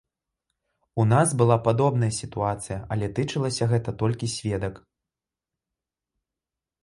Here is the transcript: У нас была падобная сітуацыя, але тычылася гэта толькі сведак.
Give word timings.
У 1.01 1.03
нас 1.09 1.33
была 1.41 1.57
падобная 1.67 2.09
сітуацыя, 2.21 2.77
але 2.95 3.05
тычылася 3.19 3.63
гэта 3.73 3.89
толькі 4.01 4.29
сведак. 4.37 4.79